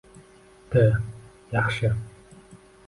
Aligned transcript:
T: 0.71 0.81
Yaxshi 1.51 1.89